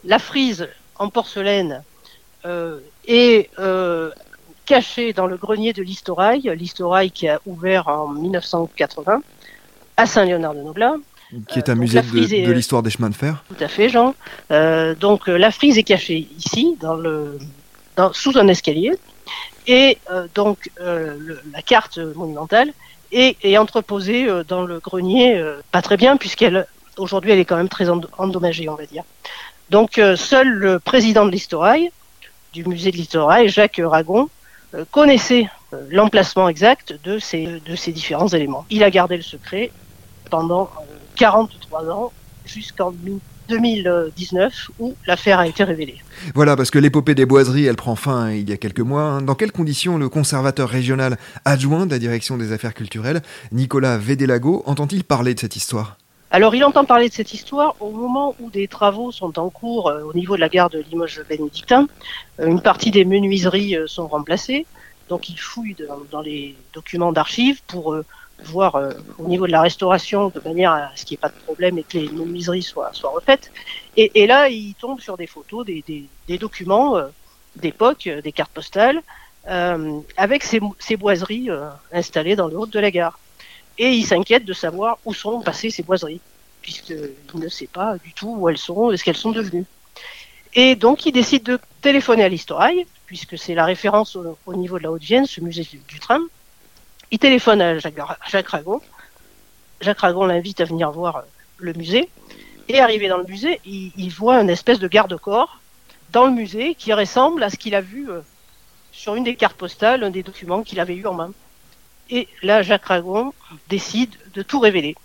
La 0.04 0.20
frise 0.20 0.68
en 1.00 1.10
porcelaine 1.10 1.82
euh, 2.44 2.78
est 3.08 3.50
euh, 3.58 4.12
cachée 4.66 5.12
dans 5.12 5.26
le 5.26 5.36
grenier 5.36 5.72
de 5.72 5.82
l'Historail, 5.82 6.42
l'Historail 6.56 7.10
qui 7.10 7.26
a 7.26 7.40
ouvert 7.44 7.88
en 7.88 8.06
1980 8.06 9.20
à 9.96 10.06
Saint-Léonard-de-Noblat. 10.06 10.94
Qui 11.48 11.58
est 11.58 11.68
un 11.68 11.72
Euh, 11.72 11.76
musée 11.76 12.00
de, 12.00 12.06
frise 12.06 12.32
est, 12.32 12.42
de 12.42 12.52
l'histoire 12.52 12.82
des 12.84 12.90
chemins 12.90 13.10
de 13.10 13.14
fer. 13.14 13.42
Tout 13.48 13.62
à 13.62 13.66
fait, 13.68 13.88
Jean. 13.88 14.14
Euh, 14.52 14.94
donc 14.94 15.28
euh, 15.28 15.36
la 15.36 15.50
frise 15.50 15.76
est 15.76 15.82
cachée 15.82 16.28
ici, 16.38 16.76
dans 16.80 16.94
le, 16.94 17.38
dans- 17.96 18.12
sous 18.12 18.38
un 18.38 18.46
escalier, 18.46 18.92
et 19.66 19.98
euh, 20.12 20.28
donc 20.36 20.70
le- 20.80 21.40
la 21.52 21.62
carte 21.62 21.98
monumentale 21.98 22.72
est, 23.10 23.36
est 23.44 23.56
entreposée 23.58 24.28
dans 24.46 24.62
le 24.64 24.78
grenier, 24.78 25.42
pas 25.72 25.82
très 25.82 25.96
bien 25.96 26.16
puisqu'elle 26.16 26.66
aujourd'hui 26.96 27.32
elle 27.32 27.38
est 27.40 27.44
quand 27.44 27.56
même 27.56 27.68
très 27.68 27.88
endo- 27.88 28.08
endommagée, 28.18 28.68
on 28.68 28.76
va 28.76 28.86
dire. 28.86 29.02
Donc 29.70 30.00
seul 30.16 30.48
le 30.48 30.78
président 30.78 31.26
de 31.26 31.30
l'Historail, 31.32 31.90
du 32.52 32.64
musée 32.64 32.92
de 32.92 32.96
l'Historail, 32.96 33.48
Jacques 33.48 33.80
Ragon, 33.84 34.28
connaissait 34.92 35.48
l'emplacement 35.90 36.48
exact 36.48 36.94
de 37.04 37.18
ces, 37.18 37.60
de 37.66 37.74
ces 37.74 37.90
différents 37.92 38.28
éléments. 38.28 38.64
Il 38.70 38.84
a 38.84 38.90
gardé 38.90 39.16
le 39.16 39.22
secret 39.22 39.72
pendant 40.30 40.64
euh, 40.80 40.95
43 41.16 41.90
ans 41.90 42.12
jusqu'en 42.45 42.92
mi- 43.02 43.21
2019 43.49 44.71
où 44.80 44.95
l'affaire 45.06 45.38
a 45.38 45.47
été 45.47 45.62
révélée. 45.64 45.99
Voilà, 46.35 46.56
parce 46.56 46.71
que 46.71 46.78
l'épopée 46.80 47.14
des 47.14 47.26
boiseries, 47.26 47.66
elle 47.66 47.76
prend 47.76 47.95
fin 47.97 48.30
il 48.33 48.49
y 48.49 48.52
a 48.52 48.56
quelques 48.56 48.80
mois. 48.80 49.02
hein. 49.02 49.23
Dans 49.23 49.35
quelles 49.37 49.52
conditions 49.52 49.99
le 49.99 50.09
conservateur 50.09 50.68
régional 50.68 51.16
adjoint 51.45 51.87
de 51.87 51.92
la 51.92 51.99
direction 52.00 52.37
des 52.37 52.52
affaires 52.52 52.75
culturelles, 52.75 53.23
Nicolas 53.52 53.99
Védélago, 53.99 54.62
entend-il 54.66 55.04
parler 55.04 55.35
de 55.35 55.40
cette 55.40 55.54
histoire? 55.56 55.97
Alors 56.33 56.56
il 56.56 56.64
entend 56.64 56.85
parler 56.85 57.09
de 57.09 57.14
cette 57.14 57.33
histoire 57.35 57.76
au 57.78 57.90
moment 57.92 58.35
où 58.40 58.50
des 58.50 58.66
travaux 58.66 59.12
sont 59.12 59.38
en 59.38 59.49
cours 59.49 59.88
euh, 59.88 60.02
au 60.02 60.12
niveau 60.12 60.35
de 60.35 60.40
la 60.40 60.49
gare 60.49 60.68
de 60.68 60.80
Limoges-Bénédictin. 60.90 61.87
Euh, 62.40 62.47
une 62.49 62.61
partie 62.61 62.90
des 62.90 63.04
menuiseries 63.04 63.76
euh, 63.76 63.87
sont 63.87 64.09
remplacées, 64.09 64.66
donc 65.09 65.28
il 65.28 65.38
fouille 65.38 65.76
dans 66.11 66.21
les 66.21 66.56
documents 66.75 67.12
d'archives 67.12 67.61
pour 67.68 67.95
euh, 68.40 68.44
voir 68.44 68.76
euh, 68.76 68.90
au 69.18 69.26
niveau 69.28 69.46
de 69.46 69.52
la 69.52 69.62
restauration 69.62 70.28
de 70.30 70.40
manière 70.44 70.72
à 70.72 70.90
ce 70.96 71.04
qu'il 71.04 71.14
n'y 71.14 71.18
ait 71.18 71.20
pas 71.20 71.28
de 71.28 71.34
problème 71.44 71.78
et 71.78 71.84
que 71.84 71.98
les 71.98 72.10
menuiseries 72.10 72.62
soient, 72.62 72.92
soient 72.92 73.10
refaites. 73.10 73.50
Et, 73.96 74.22
et 74.22 74.26
là, 74.26 74.48
il 74.48 74.74
tombe 74.76 75.00
sur 75.00 75.16
des 75.16 75.26
photos, 75.26 75.64
des, 75.66 75.82
des- 75.86 76.10
des 76.26 76.38
documents 76.38 76.96
euh, 76.96 77.08
d'époque, 77.56 78.06
euh, 78.06 78.22
des 78.22 78.32
cartes 78.32 78.52
postales, 78.52 79.02
euh, 79.48 80.00
avec 80.16 80.42
ces, 80.44 80.60
ces 80.78 80.96
boiseries 80.96 81.50
euh, 81.50 81.68
installées 81.92 82.36
dans 82.36 82.48
le 82.48 82.58
haut 82.58 82.66
de 82.66 82.78
la 82.80 82.90
gare. 82.90 83.20
Et 83.78 83.92
il 83.92 84.04
s'inquiète 84.06 84.44
de 84.44 84.52
savoir 84.54 84.98
où 85.04 85.14
sont 85.14 85.42
passées 85.42 85.70
ces 85.70 85.82
boiseries, 85.82 86.22
puisqu'il 86.62 87.40
ne 87.40 87.48
sait 87.48 87.68
pas 87.68 87.98
du 87.98 88.14
tout 88.14 88.34
où 88.38 88.48
elles 88.48 88.58
sont 88.58 88.90
et 88.92 88.96
ce 88.96 89.04
qu'elles 89.04 89.16
sont 89.16 89.32
devenues. 89.32 89.66
Et 90.54 90.76
donc, 90.76 91.06
il 91.06 91.12
décide 91.12 91.44
de 91.44 91.58
téléphoner 91.82 92.24
à 92.24 92.28
l'Historail, 92.28 92.86
puisque 93.06 93.38
c'est 93.38 93.54
la 93.54 93.64
référence 93.64 94.16
au, 94.16 94.38
au 94.46 94.54
niveau 94.54 94.78
de 94.78 94.84
la 94.84 94.92
Haute-Vienne, 94.92 95.26
ce 95.26 95.40
musée 95.40 95.64
du, 95.64 95.78
du 95.80 96.00
train. 96.00 96.20
Il 97.12 97.18
téléphone 97.18 97.60
à 97.62 97.78
Jacques, 97.78 98.48
Ragon. 98.48 98.80
Jacques 99.80 100.00
Ragon 100.00 100.26
l'invite 100.26 100.60
à 100.60 100.64
venir 100.64 100.90
voir 100.90 101.16
euh, 101.16 101.22
le 101.58 101.72
musée. 101.75 102.08
Et 102.68 102.80
arrivé 102.80 103.08
dans 103.08 103.18
le 103.18 103.25
musée, 103.25 103.60
il, 103.64 104.08
voit 104.10 104.40
une 104.40 104.50
espèce 104.50 104.80
de 104.80 104.88
garde-corps 104.88 105.60
dans 106.10 106.26
le 106.26 106.32
musée 106.32 106.75
qui 106.75 106.92
ressemble 106.92 107.44
à 107.44 107.50
ce 107.50 107.56
qu'il 107.56 107.76
a 107.76 107.80
vu 107.80 108.10
euh, 108.10 108.22
sur 108.90 109.14
une 109.14 109.22
des 109.22 109.36
cartes 109.36 109.56
postales, 109.56 110.02
un 110.02 110.10
des 110.10 110.25
documents 110.25 110.64
qu'il 110.64 110.80
avait 110.80 110.96
eu 110.96 111.06
en 111.06 111.14
main. 111.14 111.32
Et 112.10 112.26
là, 112.42 112.62
Jacques 112.62 112.86
Ragon 112.86 113.32
décide 113.68 114.14
de 114.34 114.42
tout 114.42 114.58
révéler. 114.58 114.96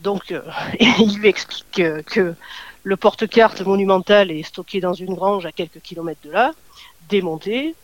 Donc, 0.00 0.32
euh, 0.32 0.42
il 0.80 1.18
lui 1.18 1.28
explique 1.28 1.80
que 2.06 2.34
le 2.82 2.96
porte-carte 2.96 3.60
monumental 3.60 4.32
est 4.32 4.42
stocké 4.42 4.80
dans 4.80 4.94
une 4.94 5.14
grange 5.14 5.46
à 5.46 5.52
quelques 5.52 5.80
kilomètres 5.80 6.22
de 6.24 6.32
là, 6.32 6.52
démonté, 7.08 7.76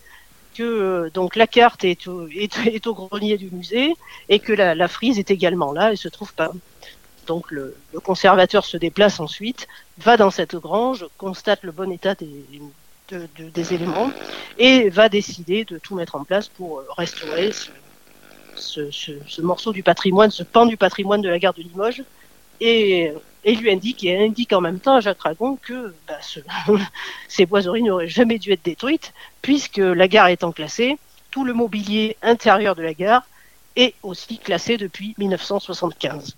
que 0.55 0.63
euh, 0.63 1.11
donc 1.11 1.37
la 1.37 1.47
carte 1.47 1.85
est 1.85 2.07
au, 2.07 2.29
est, 2.29 2.57
est 2.67 2.87
au 2.87 2.95
grenier 2.95 3.37
du 3.39 3.51
musée 3.51 3.95
et 4.29 4.41
que 4.41 4.53
la, 4.53 4.89
frise 4.89 5.19
est 5.19 5.31
également 5.31 5.73
là 5.73 5.93
et 5.93 5.97
se 5.97 6.09
trouve 6.09 6.35
pas. 6.35 6.53
Donc 7.27 7.51
le, 7.51 7.85
conservateur 8.05 8.65
se 8.65 8.77
déplace 8.77 9.21
ensuite, 9.21 9.69
va 9.99 10.17
dans 10.17 10.31
cette 10.31 10.57
grange, 10.57 11.07
constate 11.19 11.63
le 11.65 11.73
bon 11.73 11.91
état 11.93 12.15
des, 12.15 12.47
de- 13.09 13.29
de- 13.37 13.51
des 13.51 13.75
éléments 13.75 14.11
et 14.57 14.91
va 14.91 15.09
décider 15.09 15.65
de 15.65 15.79
tout 15.79 15.95
mettre 15.97 16.17
en 16.17 16.25
place 16.25 16.49
pour 16.49 16.81
euh, 16.81 16.87
restaurer 16.97 17.53
ce, 17.53 17.71
ce, 18.55 18.91
ce- 18.91 19.25
ce 19.27 19.43
morceau 19.43 19.73
du 19.73 19.83
patrimoine, 19.83 20.31
ce 20.31 20.43
pan 20.43 20.67
du 20.67 20.77
patrimoine 20.77 21.23
de 21.23 21.29
la 21.29 21.39
gare 21.39 21.55
de 21.55 21.63
Limoges, 21.63 22.05
et, 22.61 23.13
et 23.45 23.55
lui 23.55 23.71
indique 23.71 24.05
et 24.05 24.25
indique 24.25 24.53
en 24.53 24.61
même 24.61 24.81
temps 24.81 24.97
à 24.97 25.01
Jacques 25.01 25.23
Ragon 25.23 25.57
que 25.57 25.95
bah, 26.07 26.19
ce- 26.23 26.41
ces 27.29 27.47
boiseries 27.47 27.83
n'auraient 27.83 28.09
jamais 28.09 28.39
dû 28.39 28.53
être 28.53 28.65
détruites, 28.65 29.13
puisque 29.43 29.79
la 29.79 30.09
gare 30.09 30.29
étant 30.29 30.53
classée, 30.53 30.97
tout 31.31 31.45
le 31.45 31.53
mobilier 31.53 32.17
intérieur 32.23 32.75
de 32.77 32.83
la 32.83 32.95
gare 32.95 33.23
est 33.77 33.95
aussi 34.03 34.39
classé 34.39 34.77
depuis 34.77 35.15
1975. 35.19 36.37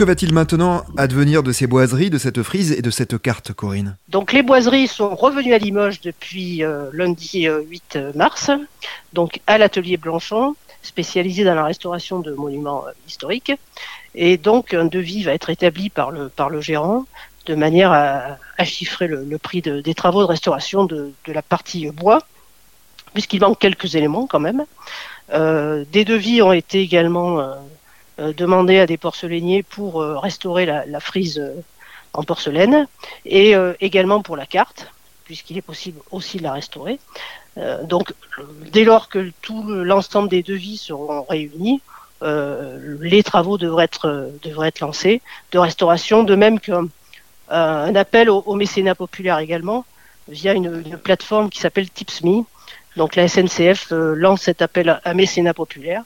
Que 0.00 0.04
va-t-il 0.06 0.32
maintenant 0.32 0.82
advenir 0.96 1.42
de 1.42 1.52
ces 1.52 1.66
boiseries, 1.66 2.08
de 2.08 2.16
cette 2.16 2.42
frise 2.42 2.72
et 2.72 2.80
de 2.80 2.88
cette 2.88 3.20
carte, 3.20 3.52
Corinne? 3.52 3.98
Donc 4.08 4.32
les 4.32 4.42
boiseries 4.42 4.88
sont 4.88 5.14
revenues 5.14 5.52
à 5.52 5.58
Limoges 5.58 6.00
depuis 6.00 6.64
euh, 6.64 6.88
lundi 6.94 7.46
euh, 7.46 7.60
8 7.68 7.98
mars, 8.14 8.50
donc 9.12 9.42
à 9.46 9.58
l'atelier 9.58 9.98
Blanchon, 9.98 10.56
spécialisé 10.82 11.44
dans 11.44 11.54
la 11.54 11.64
restauration 11.66 12.18
de 12.18 12.32
monuments 12.32 12.86
euh, 12.86 12.92
historiques. 13.06 13.52
Et 14.14 14.38
donc 14.38 14.72
un 14.72 14.86
devis 14.86 15.22
va 15.22 15.34
être 15.34 15.50
établi 15.50 15.90
par 15.90 16.10
le, 16.10 16.30
gérant 16.62 17.04
de 17.44 17.54
manière 17.54 17.92
à, 17.92 18.64
chiffrer 18.64 19.06
le, 19.06 19.36
prix 19.36 19.60
de- 19.60 19.82
des 19.82 19.92
travaux 19.92 20.22
de 20.22 20.28
restauration 20.28 20.86
de, 20.86 21.12
la 21.26 21.42
partie 21.42 21.88
euh, 21.88 21.92
bois, 21.92 22.22
puisqu'il 23.12 23.42
manque 23.42 23.58
quelques 23.58 23.96
éléments 23.96 24.26
quand 24.26 24.40
même. 24.40 24.64
Euh, 25.34 25.84
des 25.92 26.06
devis 26.06 26.40
ont 26.40 26.52
été 26.52 26.80
également 26.80 27.40
euh, 27.40 27.54
euh, 28.20 28.34
demandés 28.34 28.78
à 28.78 28.86
des 28.86 28.98
porcelainiers 28.98 29.62
pour 29.62 30.02
euh, 30.02 30.18
restaurer 30.18 30.66
la, 30.66 31.00
frise 31.00 31.38
euh, 31.38 31.54
en 32.12 32.22
porcelaine 32.22 32.86
et 33.24 33.54
également 33.80 34.20
pour 34.20 34.36
la 34.36 34.44
carte, 34.44 34.88
puisqu'il 35.24 35.56
est 35.56 35.62
possible 35.62 36.00
aussi 36.10 36.38
de 36.38 36.42
la 36.42 36.52
restaurer. 36.52 36.98
Donc, 37.84 38.12
dès 38.72 38.82
lors 38.82 39.08
que 39.08 39.30
tout 39.42 39.62
l'ensemble 39.62 40.28
des 40.28 40.42
devis 40.42 40.76
seront 40.76 41.22
réunis, 41.22 41.80
les 42.20 43.22
travaux 43.22 43.58
devraient 43.58 43.84
être, 43.84 44.32
devraient 44.42 44.68
être 44.68 44.80
lancés 44.80 45.22
de 45.52 45.58
restauration, 45.58 46.24
de 46.24 46.34
même 46.34 46.58
qu'un 46.58 46.88
un 47.48 47.94
appel 47.94 48.28
au, 48.28 48.54
mécénat 48.56 48.96
populaire 48.96 49.38
également, 49.38 49.84
via 50.26 50.52
une, 50.52 50.82
plateforme 50.98 51.48
qui 51.48 51.60
s'appelle 51.60 51.88
TipsMe. 51.88 52.44
Donc 52.96 53.14
la 53.14 53.28
SNCF 53.28 53.92
lance 53.92 54.42
cet 54.42 54.62
appel 54.62 55.00
à, 55.04 55.14
mécénat 55.14 55.54
populaire. 55.54 56.02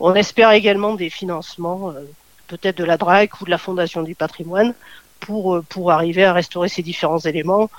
On 0.00 0.14
espère 0.14 0.50
également 0.52 0.94
des 0.94 1.10
financements, 1.10 1.92
peut-être 2.48 2.76
de 2.76 2.84
la 2.84 2.96
DRAC 2.96 3.40
ou 3.40 3.44
de 3.44 3.50
la 3.50 3.58
Fondation 3.58 4.02
du 4.02 4.14
patrimoine, 4.14 4.74
pour, 5.20 5.60
pour 5.68 5.90
arriver 5.90 6.24
à 6.24 6.32
restaurer 6.32 6.68
ces 6.68 6.82
différents 6.82 7.18
éléments 7.18 7.70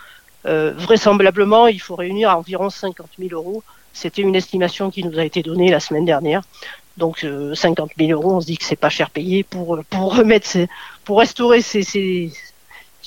euh, 0.47 0.73
vraisemblablement, 0.75 1.67
il 1.67 1.81
faut 1.81 1.95
réunir 1.95 2.35
environ 2.35 2.69
50 2.69 3.07
000 3.19 3.29
euros. 3.33 3.63
C'était 3.93 4.21
une 4.21 4.35
estimation 4.35 4.91
qui 4.91 5.03
nous 5.03 5.19
a 5.19 5.25
été 5.25 5.41
donnée 5.41 5.69
la 5.69 5.79
semaine 5.79 6.05
dernière. 6.05 6.41
Donc 6.95 7.25
50 7.53 7.91
euh, 7.91 8.05
000 8.05 8.11
euros, 8.11 8.35
on 8.35 8.41
se 8.41 8.47
dit 8.47 8.57
que 8.57 8.63
c'est 8.63 8.75
pas 8.75 8.89
cher 8.89 9.09
payé 9.09 9.43
pour 9.43 9.79
pour 9.89 10.15
remettre, 10.15 10.57
pour 11.03 11.19
restaurer 11.19 11.61
ces, 11.61 11.83
ces, 11.83 12.31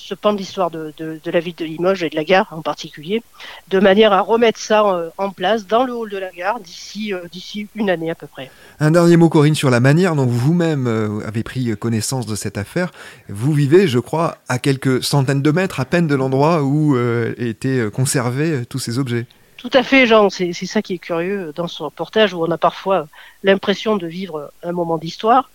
ce 0.01 0.15
pan 0.15 0.33
de 0.33 0.39
l'histoire 0.39 0.71
de, 0.71 0.93
la 1.25 1.41
ville 1.41 1.55
de 1.55 1.65
Limoges 1.65 2.03
et 2.03 2.11
de 2.11 2.17
la 2.17 2.25
gare 2.25 2.49
en 2.51 2.63
particulier, 2.63 3.23
de 3.69 3.79
manière 3.79 4.13
à 4.13 4.21
remettre 4.21 4.59
ça 4.59 4.85
euh, 4.87 5.11
en, 5.19 5.31
place 5.31 5.67
dans 5.67 5.85
le 5.85 5.93
hall 5.93 6.11
de 6.11 6.19
la 6.19 6.31
gare 6.31 6.59
d'ici 6.61 7.13
euh, 7.13 7.21
d'ici 7.31 7.69
une 7.75 7.91
année 7.91 8.11
à 8.11 8.15
peu 8.15 8.27
près. 8.27 8.51
Un 8.81 8.91
dernier 8.91 9.17
mot, 9.17 9.29
Corinne, 9.29 9.55
sur 9.55 9.71
la 9.71 9.81
manière 9.81 10.15
dont 10.17 10.27
vous-même 10.27 10.87
euh, 10.87 11.27
avez 11.27 11.43
pris 11.43 11.77
connaissance 11.77 12.27
de 12.27 12.35
cette 12.35 12.59
affaire. 12.59 12.91
Vous 13.29 13.53
vivez, 13.53 13.87
je 13.87 13.99
crois, 13.99 14.39
à 14.49 14.59
quelques 14.59 15.03
centaines 15.05 15.43
de 15.43 15.51
mètres 15.51 15.81
à 15.81 15.85
peine 15.85 16.07
de 16.07 16.15
l'endroit 16.15 16.63
où 16.63 16.97
étaient 17.39 17.91
conservés 17.91 18.65
tous 18.69 18.79
ces 18.79 18.99
objets. 18.99 19.27
Tout 19.57 19.71
à 19.75 19.83
fait, 19.83 20.07
Jean. 20.07 20.31
C'est 20.31 20.53
ça 20.53 20.83
qui 20.83 20.95
est 20.95 20.99
curieux 20.99 21.53
dans 21.55 21.69
ce 21.69 21.83
reportage 21.83 22.33
où 22.33 22.43
on 22.43 22.51
a 22.51 22.59
parfois 22.59 23.07
l'impression 23.43 23.97
de 23.97 24.07
vivre 24.07 24.51
un 24.63 24.73
moment 24.73 24.97
d'histoire. 24.97 25.51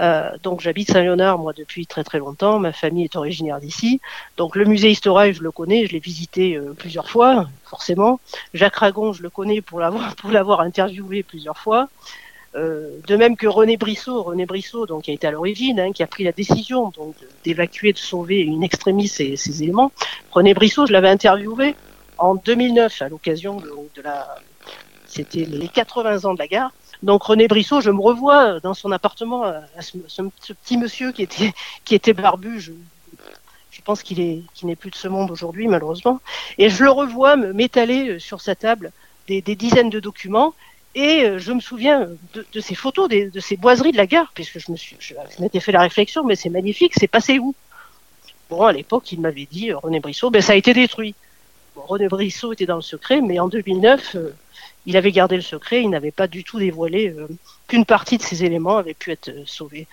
Euh, 0.00 0.30
donc 0.42 0.60
j'habite 0.60 0.90
Saint-Léonard 0.90 1.38
moi 1.38 1.52
depuis 1.52 1.86
très 1.86 2.04
très 2.04 2.18
longtemps. 2.18 2.58
Ma 2.58 2.72
famille 2.72 3.04
est 3.04 3.16
originaire 3.16 3.60
d'ici. 3.60 4.00
Donc 4.36 4.56
le 4.56 4.64
musée 4.64 4.90
historique 4.90 5.34
je 5.34 5.42
le 5.42 5.50
connais, 5.50 5.86
je 5.86 5.92
l'ai 5.92 5.98
visité 5.98 6.56
euh, 6.56 6.74
plusieurs 6.76 7.08
fois, 7.08 7.48
forcément. 7.64 8.20
Jacques 8.54 8.76
Ragon, 8.76 9.12
je 9.12 9.22
le 9.22 9.30
connais 9.30 9.60
pour 9.60 9.80
l'avoir 9.80 10.14
pour 10.16 10.30
l'avoir 10.30 10.60
interviewé 10.60 11.22
plusieurs 11.22 11.58
fois. 11.58 11.88
Euh, 12.54 12.98
de 13.06 13.16
même 13.16 13.36
que 13.36 13.46
René 13.46 13.76
Brissot, 13.76 14.22
René 14.22 14.46
Brissot, 14.46 14.86
donc 14.86 15.02
qui 15.02 15.10
a 15.10 15.14
été 15.14 15.26
à 15.26 15.30
l'origine, 15.30 15.78
hein, 15.78 15.92
qui 15.92 16.02
a 16.02 16.06
pris 16.06 16.24
la 16.24 16.32
décision 16.32 16.90
donc 16.96 17.14
d'évacuer, 17.44 17.92
de 17.92 17.98
sauver 17.98 18.38
une 18.38 18.62
extrémie 18.62 19.08
ces, 19.08 19.36
ces 19.36 19.62
éléments. 19.62 19.92
René 20.30 20.54
Brissot, 20.54 20.86
je 20.86 20.92
l'avais 20.92 21.10
interviewé 21.10 21.74
en 22.16 22.34
2009 22.34 23.02
à 23.02 23.08
l'occasion 23.10 23.56
de, 23.56 23.70
de 23.94 24.02
la, 24.02 24.38
c'était 25.06 25.44
les 25.44 25.68
80 25.68 26.24
ans 26.24 26.34
de 26.34 26.38
la 26.38 26.46
gare. 26.46 26.72
Donc 27.02 27.24
René 27.24 27.48
Brissot, 27.48 27.80
je 27.80 27.90
me 27.90 28.00
revois 28.00 28.60
dans 28.60 28.74
son 28.74 28.92
appartement, 28.92 29.44
à 29.44 29.82
ce, 29.82 30.22
petit 30.52 30.76
monsieur 30.76 31.12
qui 31.12 31.22
était, 31.22 32.12
barbu. 32.12 32.60
Je, 32.60 32.72
pense 33.84 34.02
qu'il 34.02 34.20
est, 34.20 34.42
n'est 34.64 34.74
plus 34.74 34.90
de 34.90 34.96
ce 34.96 35.06
monde 35.06 35.30
aujourd'hui, 35.30 35.68
malheureusement. 35.68 36.20
Et 36.58 36.70
je 36.70 36.82
le 36.82 36.90
revois 36.90 37.36
m'étaler 37.36 38.18
sur 38.18 38.40
sa 38.40 38.54
table 38.54 38.90
des, 39.28 39.40
dizaines 39.42 39.90
de 39.90 40.00
documents. 40.00 40.54
Et 40.94 41.24
euh, 41.24 41.38
je 41.38 41.52
me 41.52 41.60
souviens 41.60 42.08
de, 42.32 42.60
ces 42.60 42.74
photos, 42.74 43.08
de 43.08 43.40
ces 43.40 43.56
boiseries 43.56 43.92
de 43.92 43.98
la 43.98 44.06
gare, 44.06 44.32
puisque 44.34 44.58
je, 44.58 44.72
m'étais 45.40 45.60
fait 45.60 45.72
la 45.72 45.82
réflexion, 45.82 46.24
mais 46.24 46.36
c'est 46.36 46.48
magnifique, 46.48 46.94
c'est 46.96 47.06
passé 47.06 47.38
où? 47.38 47.54
Bon, 48.48 48.62
à 48.62 48.72
l'époque, 48.72 49.12
il 49.12 49.20
m'avait 49.20 49.46
dit, 49.50 49.72
René 49.72 50.00
Brissot, 50.00 50.30
ben 50.30 50.40
ça 50.40 50.52
a 50.54 50.56
été 50.56 50.72
détruit. 50.72 51.14
René 51.76 52.08
Brissot 52.08 52.52
était 52.52 52.66
dans 52.66 52.76
le 52.76 52.82
secret, 52.82 53.20
mais 53.20 53.38
en 53.38 53.48
2009, 53.48 54.16
il 54.86 54.96
avait 54.96 55.12
gardé 55.12 55.36
le 55.36 55.42
secret, 55.42 55.82
il 55.82 55.90
n'avait 55.90 56.12
pas 56.12 56.28
du 56.28 56.44
tout 56.44 56.58
dévoilé 56.58 57.10
euh, 57.10 57.26
qu'une 57.68 57.84
partie 57.84 58.18
de 58.18 58.22
ces 58.22 58.44
éléments 58.44 58.78
avait 58.78 58.94
pu 58.94 59.10
être 59.10 59.28
euh, 59.28 59.42
sauvée. 59.44 59.86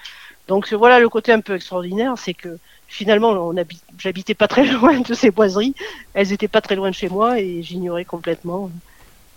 Donc 0.48 0.72
voilà 0.72 1.00
le 1.00 1.10
côté 1.10 1.32
un 1.32 1.42
peu 1.42 1.56
extraordinaire, 1.56 2.14
c'est 2.18 2.34
que 2.34 2.58
finalement 2.88 3.54
j'habitais 3.98 4.36
pas 4.36 4.48
très 4.48 4.66
loin 4.72 5.00
de 5.00 5.14
ces 5.14 5.32
boiseries, 5.32 5.74
elles 6.14 6.32
étaient 6.32 6.48
pas 6.48 6.62
très 6.62 6.76
loin 6.76 6.90
de 6.92 6.96
chez 6.96 7.10
moi 7.10 7.40
et 7.40 7.64
j'ignorais 7.64 8.06
complètement 8.06 8.70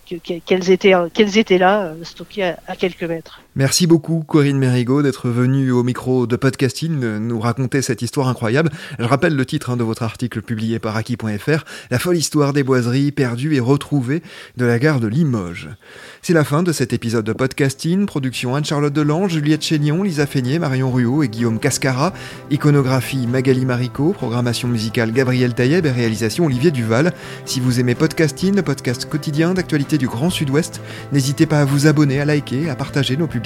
qu'elles 0.06 0.70
étaient, 0.70 1.58
là, 1.58 1.86
euh, 1.86 2.04
stockées 2.04 2.54
à, 2.66 2.76
quelques 2.76 3.02
mètres. 3.02 3.40
Merci 3.58 3.86
beaucoup 3.86 4.22
Corinne 4.22 4.58
Mérigot 4.58 5.00
d'être 5.00 5.30
venue 5.30 5.70
au 5.70 5.82
micro 5.82 6.26
de 6.26 6.36
Podcasting 6.36 7.00
nous 7.00 7.40
raconter 7.40 7.80
cette 7.80 8.02
histoire 8.02 8.28
incroyable. 8.28 8.68
Je 8.98 9.04
rappelle 9.04 9.34
le 9.34 9.46
titre 9.46 9.70
hein, 9.70 9.78
de 9.78 9.82
votre 9.82 10.02
article 10.02 10.42
publié 10.42 10.78
par 10.78 10.94
Aki.fr, 10.94 11.64
La 11.90 11.98
folle 11.98 12.18
histoire 12.18 12.52
des 12.52 12.62
boiseries 12.62 13.12
perdues 13.12 13.54
et 13.54 13.60
retrouvées 13.60 14.22
de 14.58 14.66
la 14.66 14.78
gare 14.78 15.00
de 15.00 15.06
Limoges. 15.06 15.70
C'est 16.20 16.34
la 16.34 16.44
fin 16.44 16.62
de 16.62 16.70
cet 16.70 16.92
épisode 16.92 17.24
de 17.24 17.32
Podcasting, 17.32 18.04
production 18.04 18.54
Anne-Charlotte 18.54 18.92
Delange, 18.92 19.32
Juliette 19.32 19.64
Chénion, 19.64 20.02
Lisa 20.02 20.26
Feignet, 20.26 20.58
Marion 20.58 20.90
Ruot 20.90 21.22
et 21.22 21.28
Guillaume 21.28 21.58
Cascara, 21.58 22.12
iconographie 22.50 23.26
Magali 23.26 23.64
Marico, 23.64 24.12
programmation 24.12 24.68
musicale 24.68 25.12
Gabriel 25.12 25.54
Taïeb 25.54 25.86
et 25.86 25.90
réalisation 25.90 26.44
Olivier 26.44 26.72
Duval. 26.72 27.14
Si 27.46 27.60
vous 27.60 27.80
aimez 27.80 27.94
Podcasting, 27.94 28.54
le 28.54 28.62
podcast 28.62 29.08
quotidien 29.08 29.54
d'actualité 29.54 29.96
du 29.96 30.08
Grand 30.08 30.28
Sud-Ouest. 30.28 30.82
N'hésitez 31.10 31.46
pas 31.46 31.60
à 31.60 31.64
vous 31.64 31.86
abonner, 31.86 32.20
à 32.20 32.26
liker, 32.26 32.68
à 32.68 32.76
partager 32.76 33.16
nos 33.16 33.26
publications. 33.26 33.45